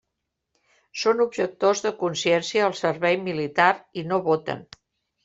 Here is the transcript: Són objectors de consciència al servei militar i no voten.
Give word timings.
Són 1.01 1.19
objectors 1.25 1.83
de 1.87 1.91
consciència 1.99 2.63
al 2.69 2.73
servei 2.79 3.19
militar 3.27 3.69
i 4.03 4.05
no 4.13 4.19
voten. 4.31 4.65